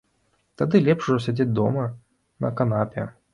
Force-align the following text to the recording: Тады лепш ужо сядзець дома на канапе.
Тады 0.61 0.79
лепш 0.85 1.09
ужо 1.11 1.17
сядзець 1.25 1.55
дома 1.61 1.85
на 2.47 2.53
канапе. 2.63 3.07